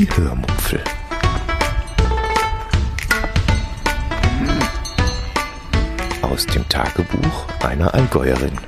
[0.00, 0.82] Die Hörmupfel.
[6.22, 8.58] Aus dem Tagebuch einer Allgäuerin.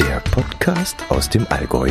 [0.00, 1.90] Der Podcast aus dem Allgäu.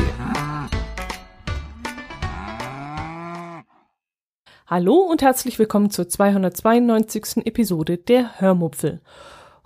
[4.68, 7.46] Hallo und herzlich willkommen zur 292.
[7.46, 9.00] Episode der Hörmupfel.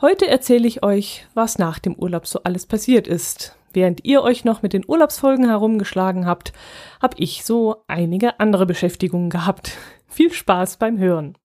[0.02, 3.55] Heute erzähle ich euch, was nach dem Urlaub so alles passiert ist.
[3.73, 6.54] Während ihr euch noch mit den Urlaubsfolgen herumgeschlagen habt,
[7.02, 9.77] habe ich so einige andere Beschäftigungen gehabt.
[10.08, 11.38] Viel Spaß beim Hören.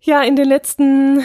[0.00, 1.22] Ja, in den letzten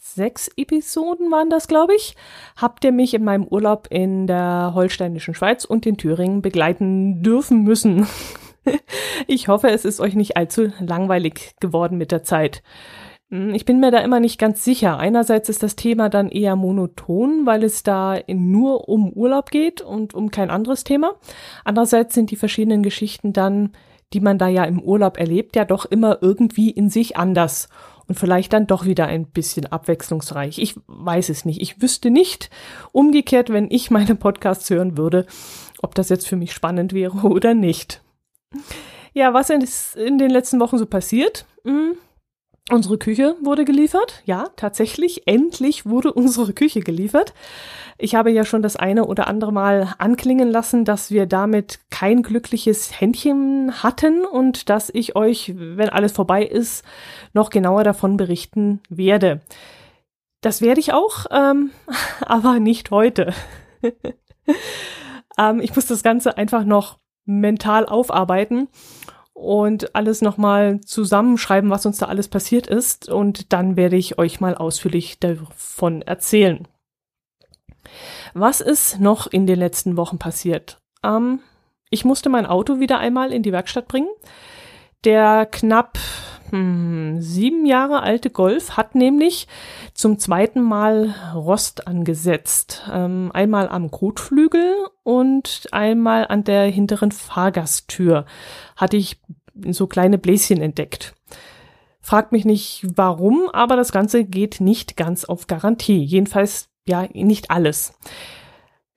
[0.00, 2.16] sechs Episoden waren das, glaube ich,
[2.56, 7.62] habt ihr mich in meinem Urlaub in der holsteinischen Schweiz und in Thüringen begleiten dürfen
[7.62, 8.06] müssen.
[9.26, 12.62] Ich hoffe, es ist euch nicht allzu langweilig geworden mit der Zeit.
[13.32, 14.98] Hm, ich bin mir da immer nicht ganz sicher.
[14.98, 20.12] Einerseits ist das Thema dann eher monoton, weil es da nur um Urlaub geht und
[20.14, 21.14] um kein anderes Thema.
[21.64, 23.72] Andererseits sind die verschiedenen Geschichten dann,
[24.12, 27.70] die man da ja im Urlaub erlebt, ja doch immer irgendwie in sich anders
[28.06, 30.58] und vielleicht dann doch wieder ein bisschen abwechslungsreich.
[30.58, 31.62] Ich weiß es nicht.
[31.62, 32.50] Ich wüsste nicht,
[32.92, 35.24] umgekehrt, wenn ich meine Podcasts hören würde,
[35.80, 38.02] ob das jetzt für mich spannend wäre oder nicht.
[39.14, 41.46] Ja, was ist in den letzten Wochen so passiert?
[41.64, 41.96] Hm.
[42.70, 44.22] Unsere Küche wurde geliefert.
[44.24, 47.34] Ja, tatsächlich, endlich wurde unsere Küche geliefert.
[47.98, 52.22] Ich habe ja schon das eine oder andere Mal anklingen lassen, dass wir damit kein
[52.22, 56.84] glückliches Händchen hatten und dass ich euch, wenn alles vorbei ist,
[57.32, 59.40] noch genauer davon berichten werde.
[60.40, 61.70] Das werde ich auch, ähm,
[62.20, 63.32] aber nicht heute.
[65.38, 68.68] ähm, ich muss das Ganze einfach noch mental aufarbeiten
[69.34, 73.08] und alles nochmal zusammenschreiben, was uns da alles passiert ist.
[73.08, 76.66] Und dann werde ich euch mal ausführlich davon erzählen.
[78.34, 80.80] Was ist noch in den letzten Wochen passiert?
[81.02, 81.40] Ähm,
[81.90, 84.08] ich musste mein Auto wieder einmal in die Werkstatt bringen.
[85.04, 85.98] Der knapp
[86.52, 89.48] hm, sieben Jahre alte Golf hat nämlich
[89.94, 92.82] zum zweiten Mal Rost angesetzt.
[92.92, 98.26] Ähm, einmal am Kotflügel und einmal an der hinteren Fahrgasttür
[98.76, 99.18] hatte ich
[99.70, 101.14] so kleine Bläschen entdeckt.
[102.00, 106.04] Fragt mich nicht warum, aber das Ganze geht nicht ganz auf Garantie.
[106.04, 107.94] Jedenfalls ja nicht alles.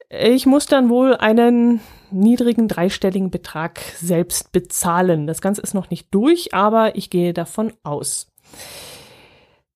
[0.09, 5.27] Ich muss dann wohl einen niedrigen dreistelligen Betrag selbst bezahlen.
[5.27, 8.31] Das Ganze ist noch nicht durch, aber ich gehe davon aus.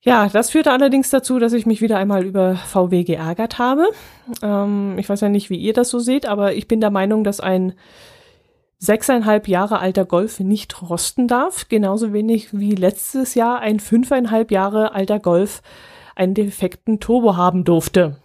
[0.01, 3.87] Ja, das führte allerdings dazu, dass ich mich wieder einmal über VW geärgert habe.
[4.41, 7.23] Ähm, ich weiß ja nicht, wie ihr das so seht, aber ich bin der Meinung,
[7.23, 7.73] dass ein
[8.77, 14.95] sechseinhalb Jahre alter Golf nicht rosten darf, genauso wenig wie letztes Jahr ein fünfeinhalb Jahre
[14.95, 15.61] alter Golf
[16.15, 18.17] einen defekten Turbo haben durfte.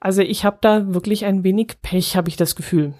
[0.00, 2.94] Also ich habe da wirklich ein wenig Pech, habe ich das Gefühl.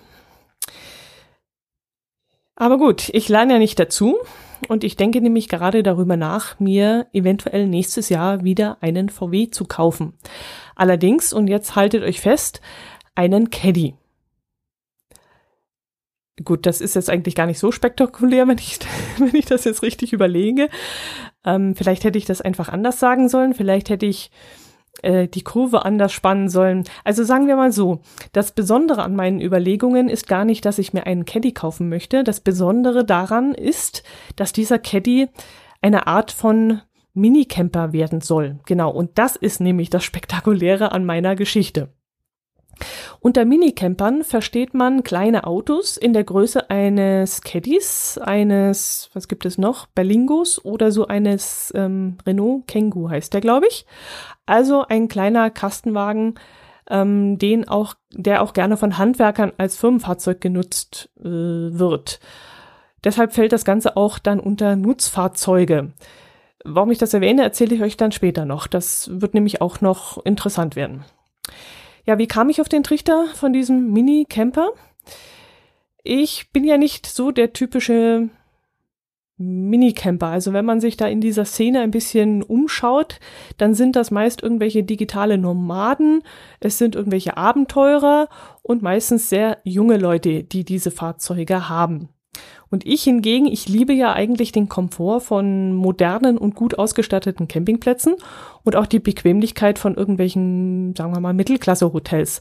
[2.57, 4.17] Aber gut, ich lerne ja nicht dazu
[4.67, 9.65] und ich denke nämlich gerade darüber nach, mir eventuell nächstes Jahr wieder einen VW zu
[9.65, 10.15] kaufen.
[10.75, 12.61] Allerdings, und jetzt haltet euch fest,
[13.15, 13.95] einen Caddy.
[16.45, 18.81] Gut, das ist jetzt eigentlich gar nicht so spektakulär, wenn ich,
[19.19, 20.69] wenn ich das jetzt richtig überlege.
[21.45, 23.55] Ähm, vielleicht hätte ich das einfach anders sagen sollen.
[23.55, 24.31] Vielleicht hätte ich
[25.03, 26.85] äh, die Kurve anders spannen sollen.
[27.05, 28.01] Also sagen wir mal so,
[28.33, 32.25] das Besondere an meinen Überlegungen ist gar nicht, dass ich mir einen Caddy kaufen möchte.
[32.25, 34.03] Das Besondere daran ist,
[34.37, 35.29] dass dieser Caddy
[35.81, 36.81] eine Art von
[37.15, 38.59] Minicamper werden soll.
[38.67, 41.93] Genau, und das ist nämlich das Spektakuläre an meiner Geschichte.
[43.21, 49.59] Unter Minicampern versteht man kleine Autos in der Größe eines Caddies, eines, was gibt es
[49.59, 53.87] noch, Berlingos oder so eines ähm, Renault Kangoo heißt der, glaube ich.
[54.47, 56.35] Also ein kleiner Kastenwagen,
[56.89, 62.21] ähm, den auch, der auch gerne von Handwerkern als Firmenfahrzeug genutzt äh, wird.
[63.05, 65.93] Deshalb fällt das Ganze auch dann unter Nutzfahrzeuge.
[66.65, 68.67] Warum ich das erwähne, erzähle ich euch dann später noch.
[68.67, 71.05] Das wird nämlich auch noch interessant werden.
[72.09, 74.71] Ja, wie kam ich auf den Trichter von diesem Mini-Camper?
[76.03, 78.31] Ich bin ja nicht so der typische
[79.37, 80.29] Minicamper.
[80.29, 83.21] Also wenn man sich da in dieser Szene ein bisschen umschaut,
[83.59, 86.23] dann sind das meist irgendwelche digitale Nomaden,
[86.61, 88.31] es sind irgendwelche Abenteurer
[88.63, 92.09] und meistens sehr junge Leute, die diese Fahrzeuge haben.
[92.71, 98.17] Und ich hingegen, ich liebe ja eigentlich den Komfort von modernen und gut ausgestatteten Campingplätzen
[98.65, 102.41] und auch die Bequemlichkeit von irgendwelchen, sagen wir mal, Mittelklasse-Hotels.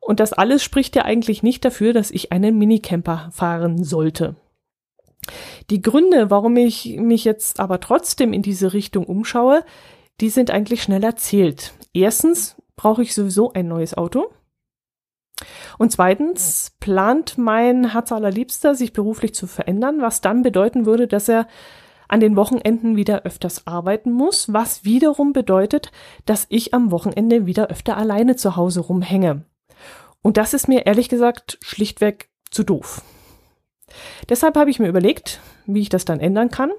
[0.00, 4.36] Und das alles spricht ja eigentlich nicht dafür, dass ich einen Minicamper fahren sollte.
[5.70, 9.64] Die Gründe, warum ich mich jetzt aber trotzdem in diese Richtung umschaue,
[10.20, 11.74] die sind eigentlich schnell erzählt.
[11.92, 14.30] Erstens brauche ich sowieso ein neues Auto.
[15.78, 21.28] Und zweitens plant mein Herz allerliebster, sich beruflich zu verändern, was dann bedeuten würde, dass
[21.28, 21.46] er
[22.08, 25.92] an den Wochenenden wieder öfters arbeiten muss, was wiederum bedeutet,
[26.24, 29.44] dass ich am Wochenende wieder öfter alleine zu Hause rumhänge.
[30.22, 33.02] Und das ist mir ehrlich gesagt schlichtweg zu doof.
[34.28, 36.70] Deshalb habe ich mir überlegt, wie ich das dann ändern kann.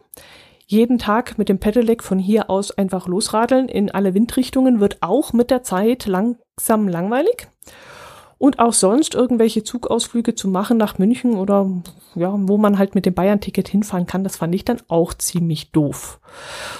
[0.66, 5.34] Jeden Tag mit dem Pedelec von hier aus einfach losradeln in alle Windrichtungen wird auch
[5.34, 7.48] mit der Zeit langsam langweilig
[8.40, 11.70] und auch sonst irgendwelche Zugausflüge zu machen nach München oder
[12.16, 15.72] ja, wo man halt mit dem Bayern-Ticket hinfahren kann, das fand ich dann auch ziemlich
[15.72, 16.20] doof.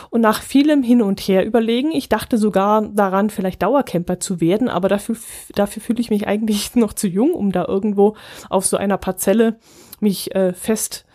[0.10, 4.70] Und nach vielem Hin und Her überlegen, ich dachte sogar daran, vielleicht Dauercamper zu werden,
[4.70, 5.18] aber dafür,
[5.54, 8.16] dafür fühle ich mich eigentlich noch zu jung, um da irgendwo
[8.50, 9.60] auf so einer Parzelle
[10.00, 11.06] mich äh, fest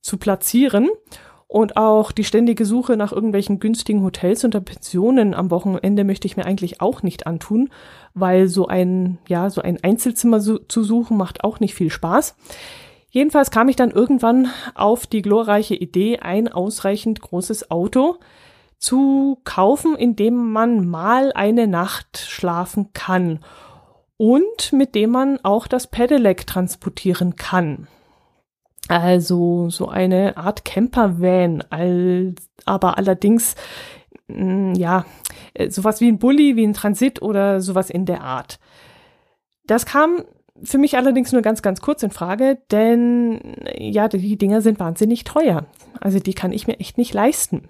[0.00, 0.90] zu platzieren.
[1.54, 6.36] Und auch die ständige Suche nach irgendwelchen günstigen Hotels und Pensionen am Wochenende möchte ich
[6.36, 7.70] mir eigentlich auch nicht antun,
[8.12, 12.34] weil so ein, ja, so ein Einzelzimmer so, zu suchen macht auch nicht viel Spaß.
[13.08, 18.16] Jedenfalls kam ich dann irgendwann auf die glorreiche Idee, ein ausreichend großes Auto
[18.78, 23.38] zu kaufen, in dem man mal eine Nacht schlafen kann
[24.16, 27.86] und mit dem man auch das Pedelec transportieren kann.
[28.88, 31.64] Also so eine Art Campervan,
[32.66, 33.54] aber allerdings
[34.28, 35.06] mm, ja
[35.54, 38.58] äh, sowas wie ein Bulli, wie ein Transit oder sowas in der Art.
[39.66, 40.24] Das kam
[40.62, 45.24] für mich allerdings nur ganz, ganz kurz in Frage, denn ja, die Dinger sind wahnsinnig
[45.24, 45.66] teuer.
[46.00, 47.68] Also die kann ich mir echt nicht leisten.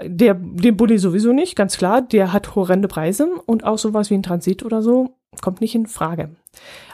[0.00, 4.14] Der, den Bulli sowieso nicht, ganz klar, der hat horrende Preise und auch sowas wie
[4.14, 6.30] ein Transit oder so kommt nicht in Frage.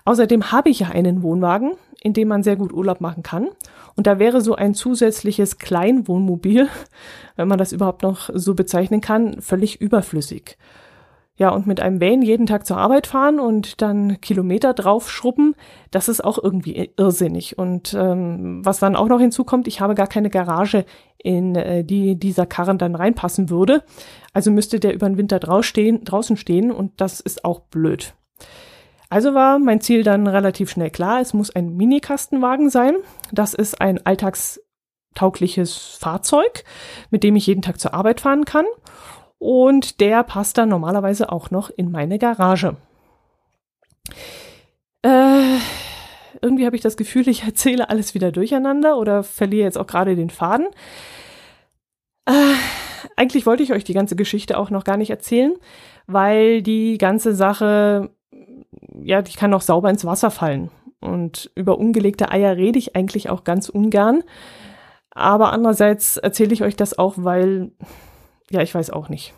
[0.05, 1.73] Außerdem habe ich ja einen Wohnwagen,
[2.03, 3.49] in dem man sehr gut Urlaub machen kann.
[3.97, 6.69] Und da wäre so ein zusätzliches Kleinwohnmobil,
[7.37, 10.59] wenn man das überhaupt noch so bezeichnen kann, völlig überflüssig.
[11.37, 15.57] Ja, und mit einem Van jeden Tag zur Arbeit fahren und dann Kilometer draufschrubben,
[15.91, 17.59] das ist auch irgendwie irrsinnig.
[17.59, 20.85] Und ähm, was dann auch noch hinzukommt, ich habe gar keine Garage,
[21.19, 23.83] in äh, die dieser Karren dann reinpassen würde.
[24.33, 28.15] Also müsste der über den Winter draußen stehen und das ist auch blöd.
[29.11, 32.97] Also war mein Ziel dann relativ schnell klar, es muss ein Mini-Kastenwagen sein.
[33.33, 36.65] Das ist ein alltagstaugliches Fahrzeug,
[37.11, 38.67] mit dem ich jeden Tag zur Arbeit fahren kann.
[39.39, 42.77] Und der passt dann normalerweise auch noch in meine Garage.
[45.03, 45.59] Äh,
[46.41, 50.17] irgendwie habe ich das Gefühl, ich erzähle alles wieder durcheinander oder verliere jetzt auch gerade
[50.17, 50.67] den Faden.
[52.27, 52.55] Äh,
[53.17, 55.53] eigentlich wollte ich euch die ganze Geschichte auch noch gar nicht erzählen,
[56.07, 58.11] weil die ganze Sache
[59.03, 60.71] ja, die kann auch sauber ins Wasser fallen.
[61.01, 64.23] Und über ungelegte Eier rede ich eigentlich auch ganz ungern.
[65.11, 67.73] Aber andererseits erzähle ich euch das auch, weil,
[68.51, 69.35] ja, ich weiß auch nicht.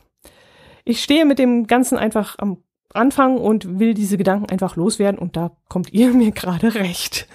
[0.84, 2.62] Ich stehe mit dem Ganzen einfach am
[2.94, 7.28] Anfang und will diese Gedanken einfach loswerden und da kommt ihr mir gerade recht.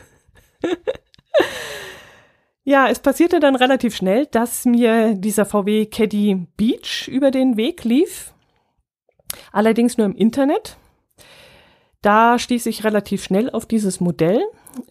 [2.64, 7.84] ja, es passierte dann relativ schnell, dass mir dieser VW Caddy Beach über den Weg
[7.84, 8.34] lief.
[9.52, 10.78] Allerdings nur im Internet.
[12.02, 14.42] Da stieß ich relativ schnell auf dieses Modell.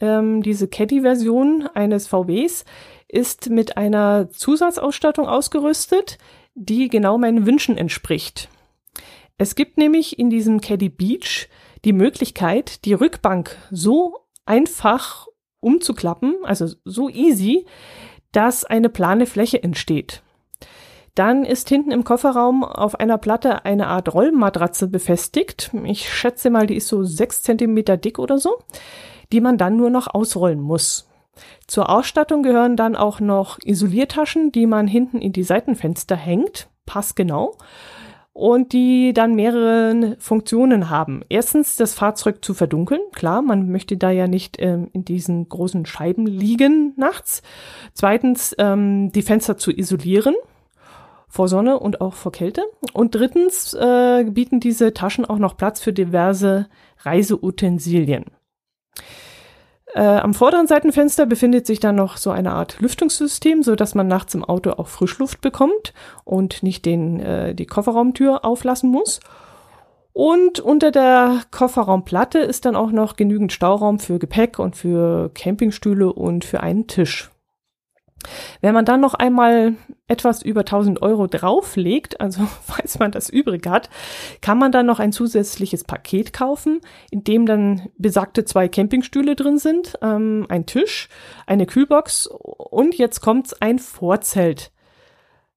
[0.01, 2.65] Ähm, diese Caddy-Version eines VWs
[3.09, 6.19] ist mit einer Zusatzausstattung ausgerüstet,
[6.55, 8.49] die genau meinen Wünschen entspricht.
[9.39, 11.49] Es gibt nämlich in diesem Caddy Beach
[11.85, 15.27] die Möglichkeit, die Rückbank so einfach
[15.61, 17.67] umzuklappen, also so easy,
[18.33, 20.23] dass eine plane Fläche entsteht.
[21.21, 25.71] Dann ist hinten im Kofferraum auf einer Platte eine Art Rollmatratze befestigt.
[25.85, 28.57] Ich schätze mal, die ist so sechs Zentimeter dick oder so,
[29.31, 31.11] die man dann nur noch ausrollen muss.
[31.67, 37.55] Zur Ausstattung gehören dann auch noch Isoliertaschen, die man hinten in die Seitenfenster hängt, passgenau,
[38.33, 41.21] und die dann mehrere Funktionen haben.
[41.29, 43.03] Erstens, das Fahrzeug zu verdunkeln.
[43.13, 47.43] Klar, man möchte da ja nicht ähm, in diesen großen Scheiben liegen nachts.
[47.93, 50.35] Zweitens, ähm, die Fenster zu isolieren
[51.31, 52.63] vor Sonne und auch vor Kälte.
[52.93, 56.67] Und drittens äh, bieten diese Taschen auch noch Platz für diverse
[56.99, 58.27] Reiseutensilien.
[59.95, 64.07] Äh, am vorderen Seitenfenster befindet sich dann noch so eine Art Lüftungssystem, so dass man
[64.07, 65.95] nachts im Auto auch Frischluft bekommt
[66.25, 69.21] und nicht den, äh, die Kofferraumtür auflassen muss.
[70.13, 76.13] Und unter der Kofferraumplatte ist dann auch noch genügend Stauraum für Gepäck und für Campingstühle
[76.13, 77.30] und für einen Tisch.
[78.61, 79.75] Wenn man dann noch einmal
[80.09, 83.91] etwas über 1000 Euro drauflegt, also falls man das übrig hat,
[84.41, 89.59] kann man dann noch ein zusätzliches Paket kaufen, in dem dann besagte zwei Campingstühle drin
[89.59, 91.09] sind, ähm, ein Tisch,
[91.47, 94.73] eine Kühlbox und jetzt kommt's ein Vorzelt.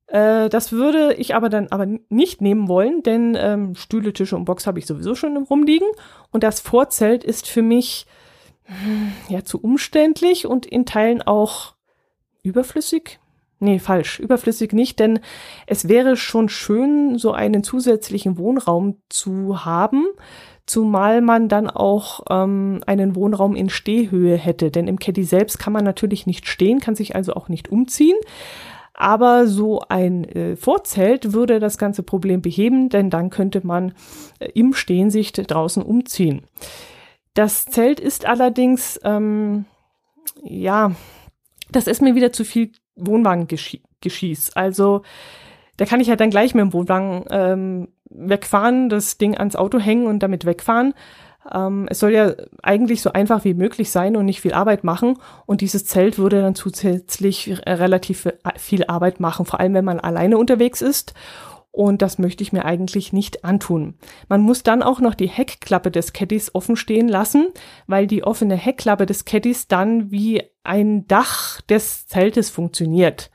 [0.07, 4.45] Äh, das würde ich aber dann aber nicht nehmen wollen, denn ähm, Stühle, Tische und
[4.45, 5.87] Box habe ich sowieso schon rumliegen.
[6.31, 8.05] Und das Vorzelt ist für mich
[8.65, 11.73] hm, ja zu umständlich und in Teilen auch
[12.43, 13.19] überflüssig.
[13.59, 14.19] Nee, falsch.
[14.19, 15.19] Überflüssig nicht, denn
[15.67, 20.05] es wäre schon schön, so einen zusätzlichen Wohnraum zu haben,
[20.65, 24.69] zumal man dann auch ähm, einen Wohnraum in Stehhöhe hätte.
[24.69, 28.17] Denn im Caddy selbst kann man natürlich nicht stehen, kann sich also auch nicht umziehen.
[28.93, 33.93] Aber so ein äh, Vorzelt würde das ganze Problem beheben, denn dann könnte man
[34.39, 36.41] äh, im Stehensicht draußen umziehen.
[37.33, 39.65] Das Zelt ist allerdings, ähm,
[40.43, 40.91] ja,
[41.75, 44.51] das ist mir wieder zu viel Wohnwagengeschieß.
[44.55, 45.01] Also
[45.77, 49.79] da kann ich ja dann gleich mit dem Wohnwagen ähm, wegfahren, das Ding ans Auto
[49.79, 50.93] hängen und damit wegfahren.
[51.51, 55.17] Ähm, es soll ja eigentlich so einfach wie möglich sein und nicht viel Arbeit machen.
[55.45, 58.27] Und dieses Zelt würde dann zusätzlich relativ
[58.57, 61.13] viel Arbeit machen, vor allem wenn man alleine unterwegs ist.
[61.75, 63.95] Und das möchte ich mir eigentlich nicht antun.
[64.29, 67.47] Man muss dann auch noch die Heckklappe des Caddies offen stehen lassen,
[67.87, 73.31] weil die offene Heckklappe des Caddies dann wie ein Dach des Zeltes funktioniert.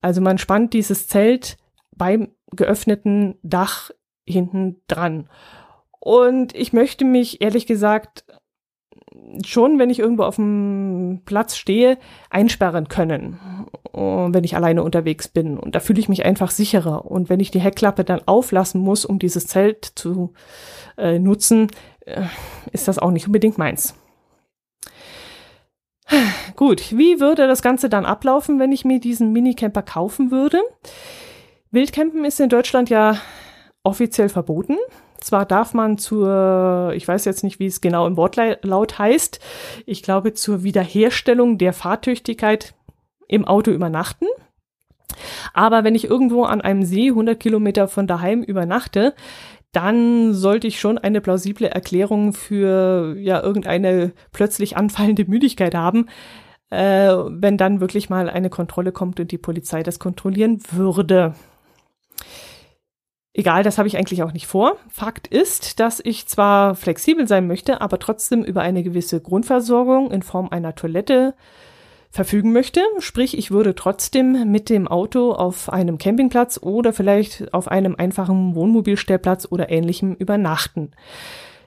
[0.00, 1.58] Also man spannt dieses Zelt
[1.94, 3.92] beim geöffneten Dach
[4.26, 5.30] hinten dran.
[6.00, 8.24] Und ich möchte mich ehrlich gesagt
[9.44, 11.98] schon, wenn ich irgendwo auf dem Platz stehe,
[12.30, 13.38] einsperren können,
[13.92, 15.58] wenn ich alleine unterwegs bin.
[15.58, 17.04] Und da fühle ich mich einfach sicherer.
[17.06, 20.32] Und wenn ich die Heckklappe dann auflassen muss, um dieses Zelt zu
[20.96, 21.68] äh, nutzen,
[22.06, 22.22] äh,
[22.72, 23.94] ist das auch nicht unbedingt meins.
[26.56, 30.60] Gut, wie würde das Ganze dann ablaufen, wenn ich mir diesen Minicamper kaufen würde?
[31.70, 33.18] Wildcampen ist in Deutschland ja
[33.82, 34.76] offiziell verboten.
[35.20, 39.40] Zwar darf man zur, ich weiß jetzt nicht, wie es genau im Wortlaut heißt,
[39.84, 42.74] ich glaube zur Wiederherstellung der Fahrtüchtigkeit
[43.26, 44.26] im Auto übernachten.
[45.52, 49.14] Aber wenn ich irgendwo an einem See 100 Kilometer von daheim übernachte,
[49.72, 56.06] dann sollte ich schon eine plausible Erklärung für ja irgendeine plötzlich anfallende Müdigkeit haben,
[56.70, 61.34] äh, wenn dann wirklich mal eine Kontrolle kommt und die Polizei das kontrollieren würde.
[63.38, 64.78] Egal, das habe ich eigentlich auch nicht vor.
[64.88, 70.22] Fakt ist, dass ich zwar flexibel sein möchte, aber trotzdem über eine gewisse Grundversorgung in
[70.22, 71.34] Form einer Toilette
[72.10, 72.80] verfügen möchte.
[72.98, 78.56] Sprich, ich würde trotzdem mit dem Auto auf einem Campingplatz oder vielleicht auf einem einfachen
[78.56, 80.90] Wohnmobilstellplatz oder ähnlichem übernachten.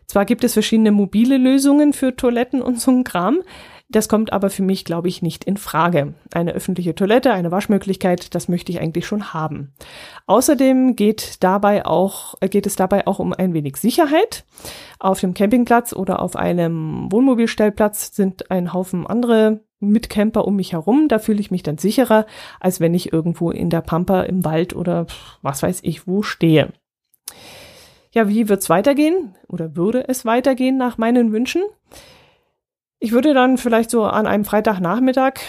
[0.07, 3.43] Zwar gibt es verschiedene mobile Lösungen für Toiletten und so ein Kram,
[3.91, 6.13] das kommt aber für mich, glaube ich, nicht in Frage.
[6.33, 9.73] Eine öffentliche Toilette, eine Waschmöglichkeit, das möchte ich eigentlich schon haben.
[10.27, 14.45] Außerdem geht dabei auch, geht es dabei auch um ein wenig Sicherheit.
[14.99, 21.07] Auf dem Campingplatz oder auf einem Wohnmobilstellplatz sind ein Haufen andere Mitcamper um mich herum.
[21.07, 22.25] Da fühle ich mich dann sicherer,
[22.59, 25.07] als wenn ich irgendwo in der Pampa im Wald oder
[25.41, 26.71] was weiß ich wo stehe.
[28.13, 29.35] Ja, wie wird's weitergehen?
[29.47, 31.63] Oder würde es weitergehen nach meinen Wünschen?
[33.03, 35.39] Ich würde dann vielleicht so an einem Freitagnachmittag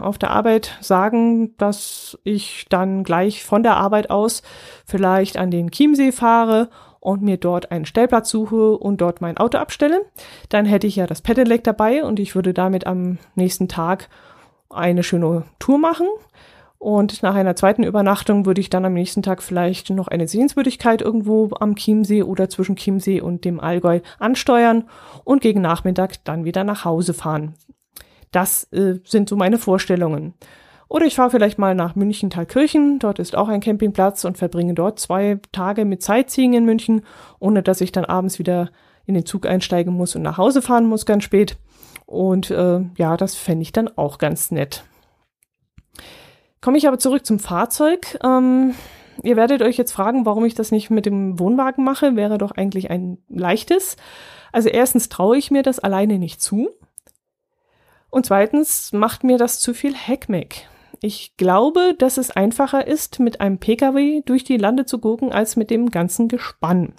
[0.00, 4.42] auf der Arbeit sagen, dass ich dann gleich von der Arbeit aus
[4.84, 9.56] vielleicht an den Chiemsee fahre und mir dort einen Stellplatz suche und dort mein Auto
[9.56, 10.04] abstelle.
[10.48, 14.08] Dann hätte ich ja das Pedelec dabei und ich würde damit am nächsten Tag
[14.68, 16.08] eine schöne Tour machen.
[16.86, 21.02] Und nach einer zweiten Übernachtung würde ich dann am nächsten Tag vielleicht noch eine Sehenswürdigkeit
[21.02, 24.84] irgendwo am Chiemsee oder zwischen Chiemsee und dem Allgäu ansteuern
[25.24, 27.54] und gegen Nachmittag dann wieder nach Hause fahren.
[28.30, 30.34] Das äh, sind so meine Vorstellungen.
[30.86, 35.00] Oder ich fahre vielleicht mal nach München-Thalkirchen, dort ist auch ein Campingplatz und verbringe dort
[35.00, 37.02] zwei Tage mit Sightseeing in München,
[37.40, 38.70] ohne dass ich dann abends wieder
[39.06, 41.56] in den Zug einsteigen muss und nach Hause fahren muss ganz spät.
[42.04, 44.84] Und äh, ja, das fände ich dann auch ganz nett.
[46.60, 48.18] Komme ich aber zurück zum Fahrzeug.
[48.24, 48.74] Ähm,
[49.22, 52.16] ihr werdet euch jetzt fragen, warum ich das nicht mit dem Wohnwagen mache.
[52.16, 53.96] Wäre doch eigentlich ein leichtes.
[54.52, 56.70] Also erstens traue ich mir das alleine nicht zu.
[58.10, 60.68] Und zweitens macht mir das zu viel Heckmeck.
[61.02, 65.56] Ich glaube, dass es einfacher ist, mit einem Pkw durch die Lande zu gucken, als
[65.56, 66.94] mit dem ganzen Gespann.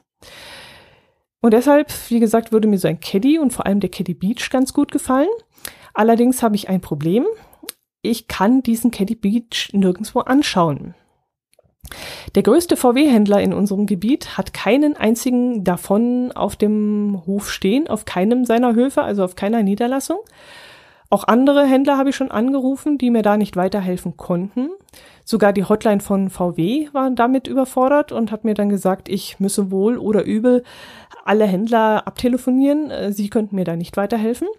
[1.42, 4.50] Und deshalb, wie gesagt, würde mir so ein Caddy und vor allem der Caddy Beach
[4.52, 5.30] ganz gut gefallen.
[5.94, 7.26] Allerdings habe ich ein Problem
[8.08, 10.96] ich kann diesen Caddy Beach nirgendwo anschauen.
[12.36, 18.06] Der größte VW-Händler in unserem Gebiet hat keinen einzigen davon auf dem Hof stehen, auf
[18.06, 20.20] keinem seiner Höfe, also auf keiner Niederlassung.
[21.10, 24.72] Auch andere Händler habe ich schon angerufen, die mir da nicht weiterhelfen konnten.
[25.24, 29.72] Sogar die Hotline von VW war damit überfordert und hat mir dann gesagt, ich müsse
[29.72, 30.64] wohl oder übel
[31.24, 33.14] alle Händler abtelefonieren.
[33.14, 34.50] Sie könnten mir da nicht weiterhelfen.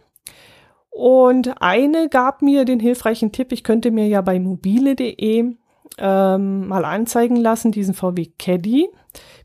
[0.90, 5.54] Und eine gab mir den hilfreichen Tipp, ich könnte mir ja bei mobile.de
[5.98, 8.88] ähm, mal anzeigen lassen, diesen VW Caddy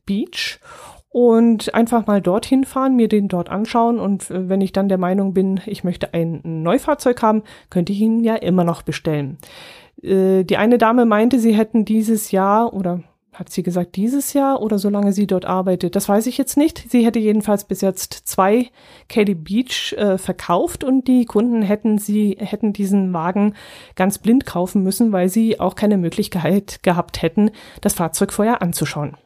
[0.06, 0.60] Beach
[1.10, 4.98] und einfach mal dorthin fahren, mir den dort anschauen und äh, wenn ich dann der
[4.98, 9.38] Meinung bin, ich möchte ein Neufahrzeug haben, könnte ich ihn ja immer noch bestellen.
[10.02, 14.62] Äh, die eine Dame meinte, sie hätten dieses Jahr oder hat sie gesagt, dieses Jahr
[14.62, 15.96] oder solange sie dort arbeitet?
[15.96, 16.90] Das weiß ich jetzt nicht.
[16.90, 18.70] Sie hätte jedenfalls bis jetzt zwei
[19.10, 23.56] Katy Beach äh, verkauft und die Kunden hätten sie, hätten diesen Wagen
[23.96, 29.18] ganz blind kaufen müssen, weil sie auch keine Möglichkeit gehabt hätten, das Fahrzeug vorher anzuschauen.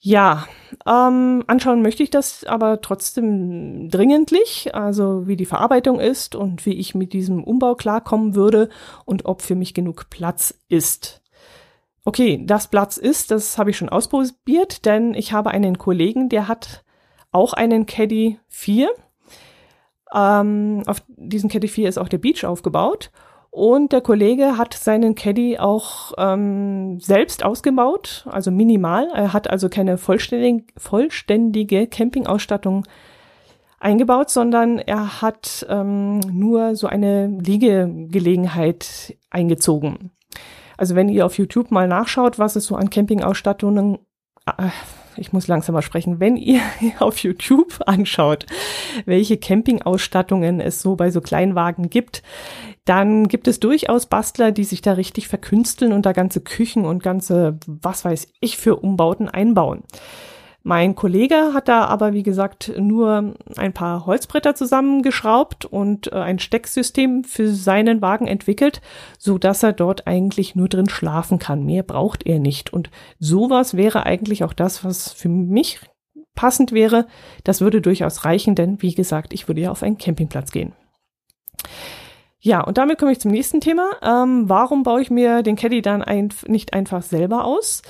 [0.00, 0.46] Ja,
[0.86, 6.74] ähm, anschauen möchte ich das aber trotzdem dringendlich, also wie die Verarbeitung ist und wie
[6.74, 8.68] ich mit diesem Umbau klarkommen würde
[9.04, 11.20] und ob für mich genug Platz ist.
[12.08, 16.48] Okay, das Platz ist, das habe ich schon ausprobiert, denn ich habe einen Kollegen, der
[16.48, 16.82] hat
[17.32, 18.88] auch einen Caddy 4.
[20.14, 23.10] Ähm, auf diesen Caddy 4 ist auch der Beach aufgebaut.
[23.50, 29.10] Und der Kollege hat seinen Caddy auch ähm, selbst ausgebaut, also minimal.
[29.14, 32.86] Er hat also keine vollständig, vollständige Campingausstattung
[33.80, 40.10] eingebaut, sondern er hat ähm, nur so eine Liegegelegenheit eingezogen.
[40.78, 43.98] Also wenn ihr auf YouTube mal nachschaut, was es so an Campingausstattungen,
[44.46, 44.68] äh,
[45.16, 46.60] ich muss langsamer sprechen, wenn ihr
[47.00, 48.46] auf YouTube anschaut,
[49.04, 52.22] welche Campingausstattungen es so bei so Kleinwagen gibt,
[52.84, 57.02] dann gibt es durchaus Bastler, die sich da richtig verkünsteln und da ganze Küchen und
[57.02, 59.82] ganze, was weiß ich, für Umbauten einbauen.
[60.64, 66.40] Mein Kollege hat da aber, wie gesagt, nur ein paar Holzbretter zusammengeschraubt und äh, ein
[66.40, 68.80] Stecksystem für seinen Wagen entwickelt,
[69.18, 71.64] so dass er dort eigentlich nur drin schlafen kann.
[71.64, 72.72] Mehr braucht er nicht.
[72.72, 75.80] Und sowas wäre eigentlich auch das, was für mich
[76.34, 77.06] passend wäre.
[77.44, 80.72] Das würde durchaus reichen, denn wie gesagt, ich würde ja auf einen Campingplatz gehen.
[82.40, 83.90] Ja, und damit komme ich zum nächsten Thema.
[84.02, 87.82] Ähm, warum baue ich mir den Caddy dann ein, nicht einfach selber aus?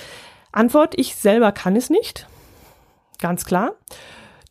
[0.53, 2.27] Antwort, ich selber kann es nicht.
[3.21, 3.73] Ganz klar.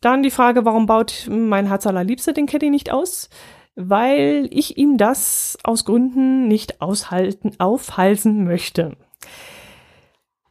[0.00, 3.28] Dann die Frage, warum baut mein Herz allerliebster den Caddy nicht aus?
[3.74, 8.96] Weil ich ihm das aus Gründen nicht aushalten, aufhalsen möchte.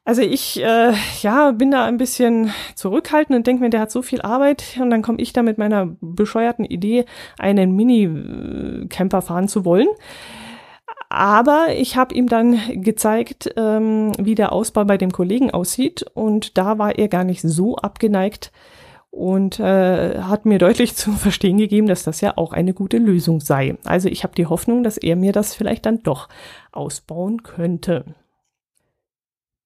[0.08, 4.02] Also ich äh, ja, bin da ein bisschen zurückhaltend und denke mir, der hat so
[4.02, 7.04] viel Arbeit und dann komme ich da mit meiner bescheuerten Idee,
[7.38, 9.90] einen Mini-Camper fahren zu wollen.
[11.10, 16.58] Aber ich habe ihm dann gezeigt, ähm, wie der Ausbau bei dem Kollegen aussieht und
[16.58, 18.52] da war er gar nicht so abgeneigt
[19.10, 23.40] und äh, hat mir deutlich zu verstehen gegeben, dass das ja auch eine gute Lösung
[23.40, 23.78] sei.
[23.86, 26.28] Also ich habe die Hoffnung, dass er mir das vielleicht dann doch
[26.74, 28.04] ausbauen könnte.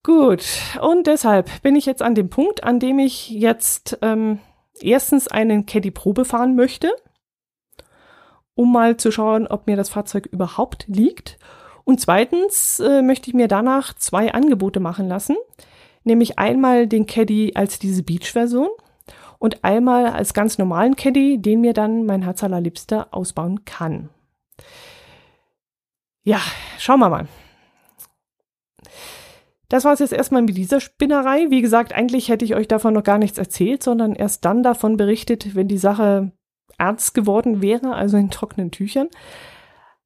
[0.04, 0.44] Gut,
[0.82, 4.40] und deshalb bin ich jetzt an dem Punkt, an dem ich jetzt ähm,
[4.80, 6.92] erstens einen Caddy Probe fahren möchte
[8.62, 11.40] um mal zu schauen, ob mir das Fahrzeug überhaupt liegt.
[11.84, 15.36] Und zweitens äh, möchte ich mir danach zwei Angebote machen lassen,
[16.04, 18.70] nämlich einmal den Caddy als diese Beach-Version
[19.40, 24.10] und einmal als ganz normalen Caddy, den mir dann mein Herz allerliebster ausbauen kann.
[26.24, 26.40] Ja,
[26.78, 27.28] schauen wir mal.
[29.70, 31.50] Das war es jetzt erstmal mit dieser Spinnerei.
[31.50, 34.98] Wie gesagt, eigentlich hätte ich euch davon noch gar nichts erzählt, sondern erst dann davon
[34.98, 36.32] berichtet, wenn die Sache
[36.82, 39.08] ernst geworden wäre, also in trockenen Tüchern.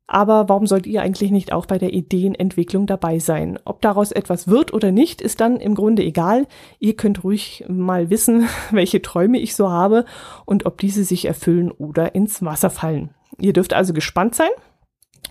[0.07, 3.57] Aber warum sollt ihr eigentlich nicht auch bei der Ideenentwicklung dabei sein?
[3.65, 6.45] Ob daraus etwas wird oder nicht, ist dann im Grunde egal.
[6.79, 10.05] Ihr könnt ruhig mal wissen, welche Träume ich so habe
[10.45, 13.15] und ob diese sich erfüllen oder ins Wasser fallen.
[13.39, 14.51] Ihr dürft also gespannt sein.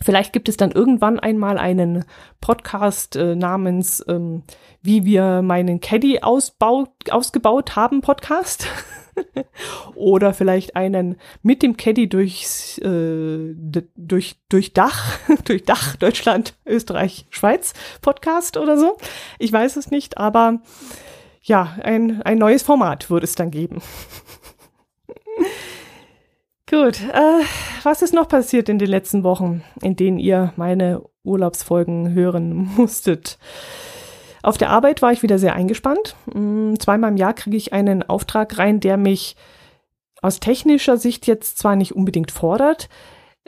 [0.03, 2.05] Vielleicht gibt es dann irgendwann einmal einen
[2.41, 4.43] Podcast äh, namens ähm,
[4.83, 8.67] Wie wir meinen Caddy ausgebaut haben Podcast.
[9.95, 13.55] Oder vielleicht einen mit dem Caddy durchs, äh,
[13.97, 18.97] durch, durch Dach, durch Dach, Deutschland, Österreich, Schweiz Podcast oder so.
[19.39, 20.61] Ich weiß es nicht, aber
[21.43, 23.83] ja, ein, ein neues Format würde es dann geben.
[26.71, 27.45] Gut, äh,
[27.83, 33.39] was ist noch passiert in den letzten Wochen, in denen ihr meine Urlaubsfolgen hören musstet?
[34.45, 36.17] Auf der Arbeit war ich wieder sehr eingespannt.
[36.27, 39.37] Mm, zweimal im Jahr kriege ich einen Auftrag rein, der mich
[40.21, 42.91] aus technischer Sicht jetzt zwar nicht unbedingt fordert,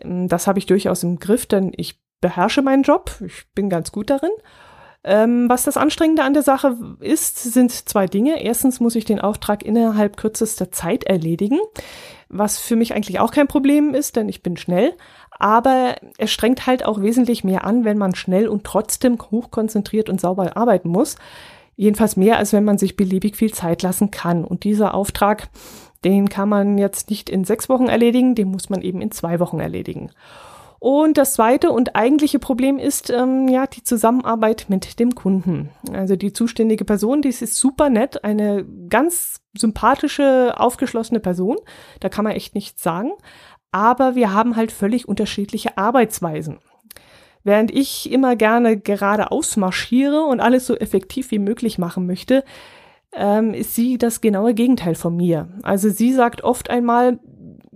[0.02, 3.92] mm, das habe ich durchaus im Griff, denn ich beherrsche meinen Job, ich bin ganz
[3.92, 4.30] gut darin.
[5.04, 8.42] Ähm, was das Anstrengende an der Sache ist, sind zwei Dinge.
[8.42, 11.60] Erstens muss ich den Auftrag innerhalb kürzester Zeit erledigen,
[12.30, 14.94] was für mich eigentlich auch kein Problem ist, denn ich bin schnell
[15.38, 20.20] aber es strengt halt auch wesentlich mehr an, wenn man schnell und trotzdem hochkonzentriert und
[20.20, 21.16] sauber arbeiten muss.
[21.76, 24.44] Jedenfalls mehr, als wenn man sich beliebig viel Zeit lassen kann.
[24.44, 25.48] Und dieser Auftrag,
[26.04, 29.40] den kann man jetzt nicht in sechs Wochen erledigen, den muss man eben in zwei
[29.40, 30.10] Wochen erledigen.
[30.78, 35.70] Und das zweite und eigentliche Problem ist ähm, ja die Zusammenarbeit mit dem Kunden.
[35.92, 41.56] Also die zuständige Person, die ist super nett, eine ganz sympathische, aufgeschlossene Person.
[42.00, 43.12] Da kann man echt nichts sagen.
[43.72, 46.58] Aber wir haben halt völlig unterschiedliche Arbeitsweisen.
[47.44, 52.42] Während ich immer gerne geradeaus marschiere und alles so effektiv wie möglich machen möchte,
[53.12, 55.48] ähm, ist sie das genaue Gegenteil von mir.
[55.62, 57.20] Also sie sagt oft einmal,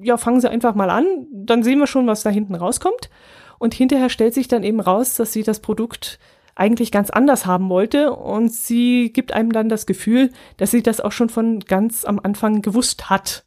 [0.02, 3.10] ja, fangen Sie einfach mal an, dann sehen wir schon, was da hinten rauskommt.
[3.58, 6.18] Und hinterher stellt sich dann eben raus, dass sie das Produkt
[6.54, 11.00] eigentlich ganz anders haben wollte und sie gibt einem dann das Gefühl, dass sie das
[11.00, 13.44] auch schon von ganz am Anfang gewusst hat.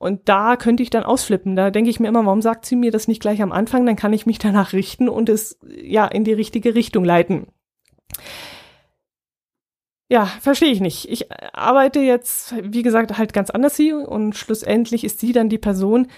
[0.00, 1.56] Und da könnte ich dann ausflippen.
[1.56, 3.84] Da denke ich mir immer, warum sagt sie mir das nicht gleich am Anfang?
[3.84, 7.48] Dann kann ich mich danach richten und es ja in die richtige Richtung leiten.
[10.08, 11.06] Ja, verstehe ich nicht.
[11.10, 15.58] Ich arbeite jetzt, wie gesagt, halt ganz anders sie und schlussendlich ist sie dann die
[15.58, 16.08] Person,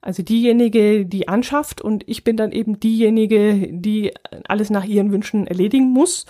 [0.00, 4.12] also diejenige, die anschafft und ich bin dann eben diejenige, die
[4.48, 6.26] alles nach ihren Wünschen erledigen muss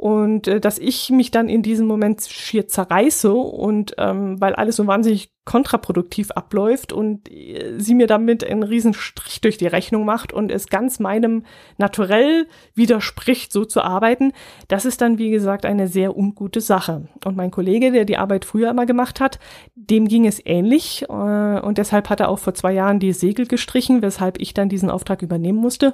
[0.00, 4.76] und äh, dass ich mich dann in diesem Moment schier zerreiße und ähm, weil alles
[4.76, 10.06] so wahnsinnig kontraproduktiv abläuft und äh, sie mir damit einen riesen Strich durch die Rechnung
[10.06, 11.44] macht und es ganz meinem
[11.76, 14.32] Naturell widerspricht, so zu arbeiten,
[14.68, 17.08] das ist dann, wie gesagt, eine sehr ungute Sache.
[17.26, 19.38] Und mein Kollege, der die Arbeit früher immer gemacht hat,
[19.74, 23.46] dem ging es ähnlich äh, und deshalb hat er auch vor zwei Jahren die Segel
[23.46, 25.92] gestrichen, weshalb ich dann diesen Auftrag übernehmen musste.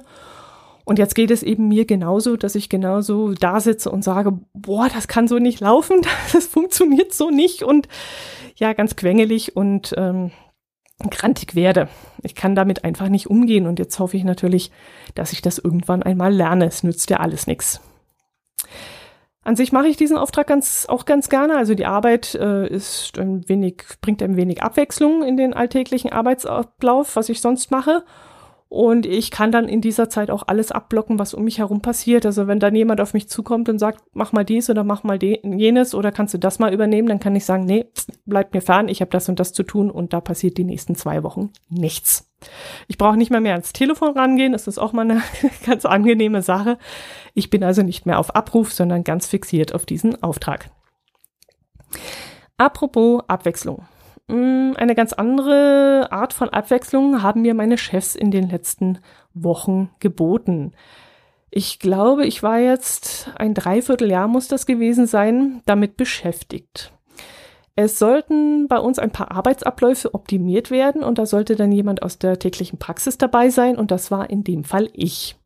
[0.87, 4.87] Und jetzt geht es eben mir genauso, dass ich genauso da sitze und sage, boah,
[4.87, 5.97] das kann so nicht laufen,
[6.31, 7.89] das funktioniert so nicht und
[8.55, 10.31] ja, ganz quengelig und ähm,
[11.09, 11.89] grantig werde.
[12.23, 14.71] Ich kann damit einfach nicht umgehen und jetzt hoffe ich natürlich,
[15.13, 16.67] dass ich das irgendwann einmal lerne.
[16.67, 17.81] Es nützt ja alles nichts.
[19.43, 21.57] An sich mache ich diesen Auftrag ganz, auch ganz gerne.
[21.57, 27.17] Also die Arbeit äh, ist ein wenig, bringt ein wenig Abwechslung in den alltäglichen Arbeitsablauf,
[27.17, 28.05] was ich sonst mache.
[28.69, 32.25] Und ich kann dann in dieser Zeit auch alles abblocken, was um mich herum passiert.
[32.25, 35.17] Also wenn dann jemand auf mich zukommt und sagt, mach mal dies oder mach mal
[35.21, 37.85] jenes oder kannst du das mal übernehmen, dann kann ich sagen, nee,
[38.25, 40.95] bleib mir fern, ich habe das und das zu tun und da passiert die nächsten
[40.95, 42.29] zwei Wochen nichts.
[42.87, 45.21] Ich brauche nicht mal mehr ans Telefon rangehen, das ist auch mal eine
[45.65, 46.77] ganz angenehme Sache.
[47.33, 50.69] Ich bin also nicht mehr auf Abruf, sondern ganz fixiert auf diesen Auftrag.
[52.57, 53.85] Apropos Abwechslung.
[54.27, 58.99] Mm, eine ganz andere Art von Abwechslung haben mir meine Chefs in den letzten
[59.33, 60.73] Wochen geboten.
[61.49, 66.91] Ich glaube, ich war jetzt ein Dreivierteljahr muss das gewesen sein, damit beschäftigt.
[67.75, 72.17] Es sollten bei uns ein paar Arbeitsabläufe optimiert werden und da sollte dann jemand aus
[72.17, 75.37] der täglichen Praxis dabei sein und das war in dem Fall ich.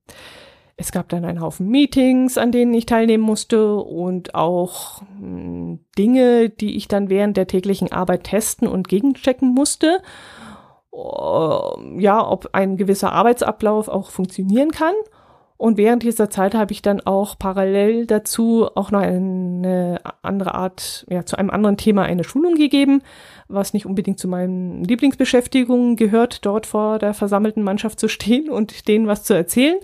[0.81, 6.49] Es gab dann einen Haufen Meetings, an denen ich teilnehmen musste und auch hm, Dinge,
[6.49, 10.01] die ich dann während der täglichen Arbeit testen und gegenchecken musste.
[10.91, 14.95] Uh, ja, ob ein gewisser Arbeitsablauf auch funktionieren kann.
[15.61, 21.05] Und während dieser Zeit habe ich dann auch parallel dazu auch noch eine andere Art,
[21.07, 23.03] ja, zu einem anderen Thema eine Schulung gegeben,
[23.47, 28.87] was nicht unbedingt zu meinen Lieblingsbeschäftigungen gehört, dort vor der versammelten Mannschaft zu stehen und
[28.87, 29.77] denen was zu erzählen.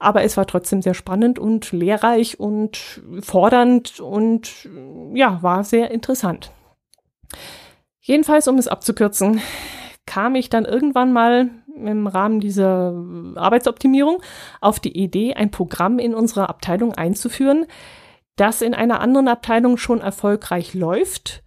[0.00, 4.68] Aber es war trotzdem sehr spannend und lehrreich und fordernd und
[5.14, 6.50] ja, war sehr interessant.
[8.00, 9.40] Jedenfalls, um es abzukürzen,
[10.06, 12.94] kam ich dann irgendwann mal im Rahmen dieser
[13.36, 14.22] Arbeitsoptimierung
[14.60, 17.66] auf die Idee, ein Programm in unserer Abteilung einzuführen,
[18.36, 21.42] das in einer anderen Abteilung schon erfolgreich läuft,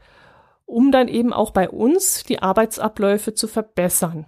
[0.65, 4.25] um dann eben auch bei uns die Arbeitsabläufe zu verbessern.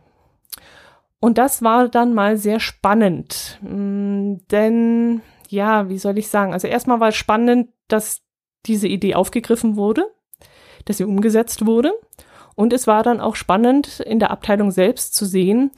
[1.19, 6.53] Und das war dann mal sehr spannend, mm, denn ja, wie soll ich sagen?
[6.53, 8.21] Also erstmal war es spannend, dass
[8.65, 10.05] diese Idee aufgegriffen wurde,
[10.85, 11.93] dass sie umgesetzt wurde
[12.55, 15.71] und es war dann auch spannend, in der Abteilung selbst zu sehen,